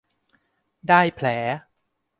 [0.87, 1.27] ได้แผล